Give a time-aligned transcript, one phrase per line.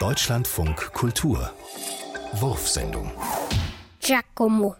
[0.00, 1.52] Deutschlandfunk Kultur
[2.32, 3.12] Wurfsendung
[4.00, 4.74] Giacomo.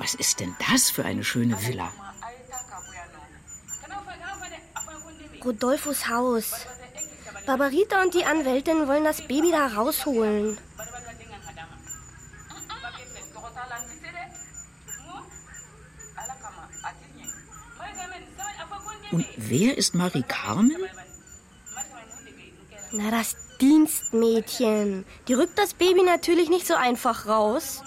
[0.00, 1.92] Was ist denn das für eine schöne Villa?
[5.44, 6.66] Rodolfos Haus.
[7.44, 10.56] Barbarita und die Anwältin wollen das Baby da rausholen.
[19.12, 20.78] Und wer ist Marie Carmen?
[22.92, 25.04] Na, das Dienstmädchen.
[25.28, 27.82] Die rückt das Baby natürlich nicht so einfach raus.